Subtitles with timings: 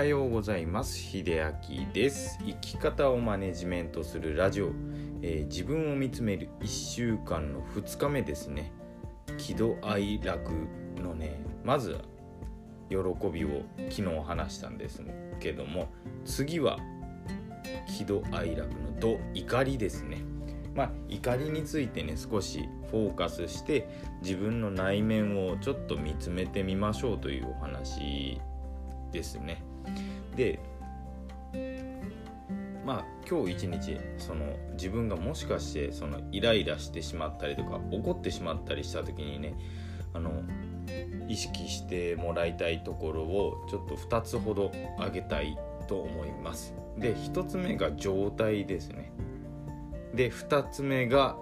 [0.00, 0.96] はようございます。
[0.96, 2.38] 秀明です。
[2.42, 4.70] 生き方をマネジメントするラジオ、
[5.20, 8.72] えー、自分を見つめる1週間の2日目ですね。
[9.36, 10.52] 喜怒哀楽
[10.96, 11.98] のねまず
[12.88, 12.96] 喜
[13.30, 13.48] びを
[13.90, 15.02] 昨日話したんです
[15.38, 15.88] けども
[16.24, 16.78] 次は
[17.86, 20.22] 喜怒哀楽の怒怒りですね。
[20.74, 23.86] まあ怒りについてね少しフォーカスして
[24.22, 28.40] 自分の内面をちょっと見つめてみましょうというお話
[29.12, 29.62] ですね。
[30.36, 30.58] で
[32.84, 39.54] まあ今日一日その自分がもしかしてそのイライラしてしまったりとか怒ってしまったりした時にね
[40.12, 40.42] あの
[41.28, 46.74] 意識してもらいたいところをちょっと2つほど挙げたいと思います。
[46.98, 49.12] で1つ目が状態ですね。
[50.14, 51.36] で2つ目が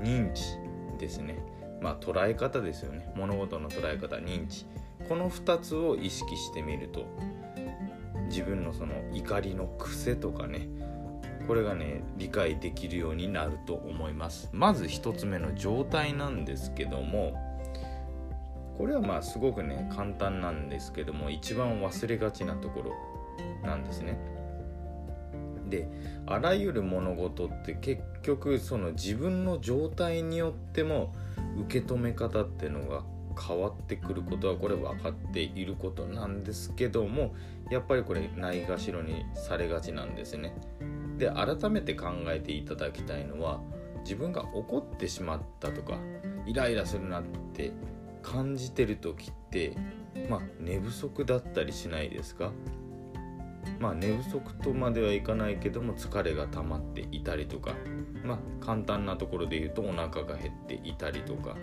[0.00, 0.58] 認知
[0.98, 1.38] ですね。
[1.80, 3.12] まあ捉え方ですよね。
[3.16, 4.66] 物事の捉え方認知。
[5.08, 7.06] この2つを意識してみると
[8.28, 10.68] 自分のその怒りの癖とかね
[11.46, 14.48] これがね理解できるようになると思います。
[14.52, 17.34] まず1つ目の状態なんですけども
[18.78, 22.92] これはまあすごくね簡単なんですけども一番忘れがちなところ
[23.66, 24.18] なんですね。
[25.68, 25.88] で
[26.26, 31.14] あらゆる物事って結局その自分の状態によっても
[31.58, 33.02] 受け止め方っていうのが
[33.40, 37.34] 変わってくることはこれ分かっていることなんですけども
[37.70, 40.54] やっぱりこれないがしろにされがちなんですね。
[41.18, 43.60] で改めて考えていただきたいのは
[44.02, 45.98] 自分が怒ってしまったとか
[46.46, 47.72] イライラするなって
[48.22, 49.76] 感じてる時って
[50.28, 52.52] まあ寝不足だったりしないですか？
[53.78, 57.74] まあ寝不足とまではいかないけども疲れが溜まっていたりとか
[58.22, 61.56] まあ簡単なところで言うとお腹が減っていたりとか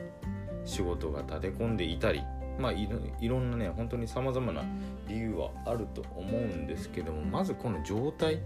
[0.66, 2.22] 仕事が立て込んでいたり
[2.60, 2.88] まあい
[3.28, 4.64] ろんなね本当にさまざまな
[5.08, 8.40] 理由はあると思うんですけどもまずこの状態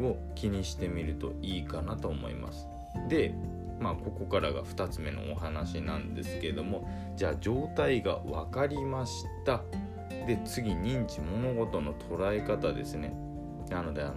[0.00, 2.66] を気にしてみるといいかなと思います。
[3.08, 3.34] で
[3.80, 9.62] まあここからが2つ目のお話なんですけどもじゃあ状態が分かりました
[10.26, 13.14] で次認知物事の捉え方ですね
[13.70, 14.14] なのであの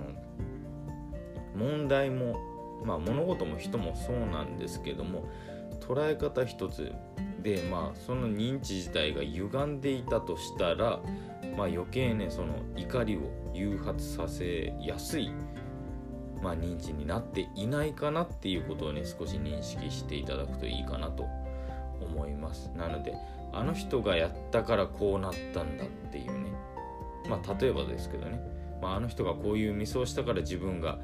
[1.56, 2.40] 問題も
[2.85, 5.28] まあ物事も人もそうなんですけども
[5.87, 6.91] 捉え方一つ
[7.41, 10.99] でまあその認知自体が歪んでいたとしたら
[11.55, 13.19] まあ余計ねその怒りを
[13.53, 15.31] 誘発させやすい
[16.41, 21.25] まあ、認知になっていないかなっていうことをね少し認識していただくといいかなと
[21.99, 22.71] 思います。
[22.75, 23.15] なので
[23.53, 26.51] あの人がやったからこうなったんだっていうね
[27.29, 28.39] まあ例えばですけどね、
[28.81, 30.99] まあ、あの人がこういうミスをしたから自分が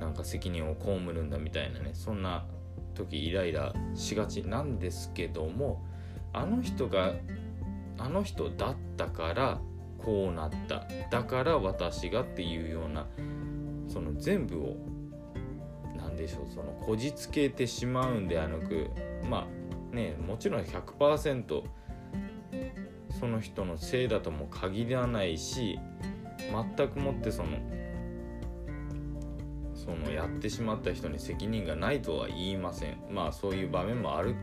[0.00, 2.46] なんか責任を被るんだみたいなねそんな
[2.98, 5.84] 時イライラしがちなんですけども
[6.32, 7.14] あの人が
[7.98, 9.60] あの人だったから
[9.98, 10.86] こうなった。
[11.10, 13.06] だから私がっていうような
[13.88, 14.76] その全部を
[15.96, 18.90] 何でしょうそのこじつけてしまうんではなく
[19.28, 19.48] ま
[19.92, 21.62] あねもちろん100%
[23.18, 25.78] その人のせいだとも限らないし
[26.76, 27.58] 全くもってその
[29.88, 32.98] そのやってしまった人に責任がないとは言いません。
[33.10, 34.34] まあそういう場面もある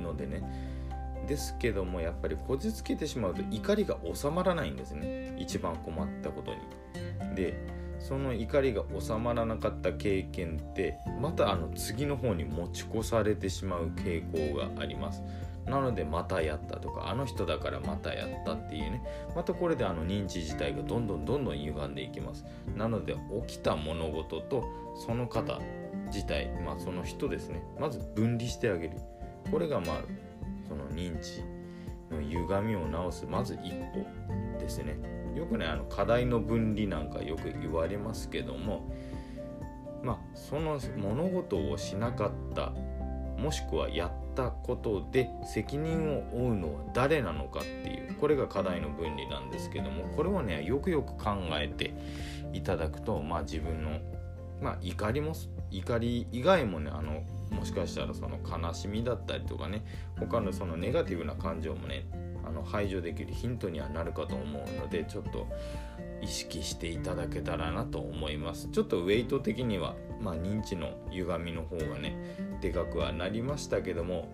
[0.00, 0.40] のでね。
[1.26, 5.34] ですけどもやっぱりこじつけてしまうと怒りが収まらないんですね。
[5.36, 7.34] 一番困ったことに。
[7.34, 7.54] で
[7.98, 15.22] その怒りが収まらなかった経験ってまたあの次の方に持ち越されてしまう傾向があります。
[15.66, 19.02] なのでまたやったとかあの人だからまたやったっていうね。
[19.34, 22.44] またこれであの認知自体がどんどんどんどん歪んでいきます。
[22.76, 24.64] なので起きた物事と
[24.94, 25.60] その方
[26.06, 27.62] 自体まあその人ですね。
[27.78, 28.96] まず分離してあげる。
[29.50, 30.02] これがまあ
[30.68, 31.42] その認知
[32.10, 34.04] の歪みを直すまず一歩
[34.58, 34.96] ですね。
[35.34, 38.92] よくねあの課題の分離なんかよく言われますけども
[40.02, 42.72] まあその物事をしなかった
[43.40, 51.94] もしくはやったことで責任を負うのは誰なのかっていうこれが課題の分離なんですけどもこれをねよくよく考えて
[52.52, 53.98] いただくとまあ自分の
[54.60, 55.34] まあ怒りも
[55.70, 59.84] 怒り以外もねあのもしかしたらその悲しみだったりとかね
[60.18, 62.06] 他のそのネガティブな感情もね
[62.44, 65.46] あの排除できるヒントにはなるかと思うのでちょっと
[66.20, 68.68] 意識していただけたらなと思います。
[68.68, 72.16] ちょっとウェイト的には、まあ、認知の歪みの方がね
[72.62, 74.28] でかくはなりましたけども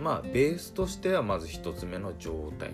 [0.00, 2.72] まあベースとしてはまず1つ目の状態。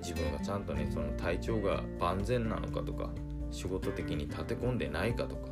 [0.00, 3.10] 自分がちゃんとねその体調が万全なのかとか
[3.52, 5.42] 仕事的に立て込んでないかとか。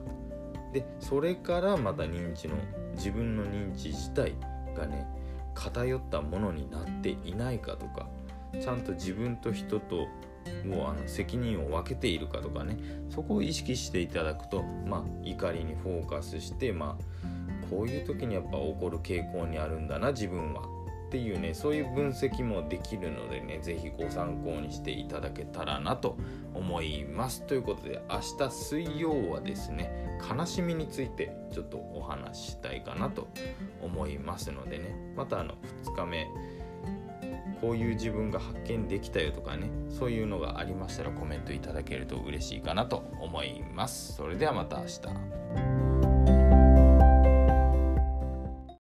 [0.73, 2.57] でそれからまた認知の
[2.95, 4.35] 自分の認知自体
[4.77, 5.07] がね
[5.55, 8.09] 偏ったものになっていないかとか
[8.61, 10.07] ちゃんと自分と人と
[10.73, 12.79] をあの責任を分けているかとかね
[13.09, 20.63] そこを意識していただくと、まあ、怒りにフォーカスして、まあ、こういう時にやっぱ起こる傾向にあるんだな自分は
[21.11, 26.17] っていうねそういう分析もできるのでね是非ご参考にしていただけたらなと
[26.55, 27.45] 思います。
[27.49, 33.27] ということで明日水曜はですね悲しみについてちょっとお話ししたいかなと
[33.83, 35.55] 思いますのでねまたあの
[35.85, 36.29] 2日目
[37.61, 44.15] こういう自分が発見できたよとかねそういうのがありましたらコメントいただけると嬉しいかなと思います。
[44.15, 45.90] それではまた明日。